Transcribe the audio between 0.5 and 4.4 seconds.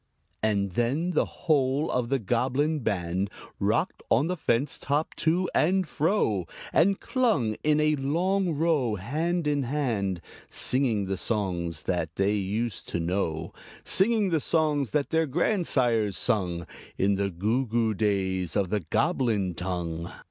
then the whole of the Goblin band Rocked on the